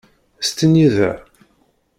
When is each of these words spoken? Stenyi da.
Stenyi 0.47 0.87
da. 0.95 1.11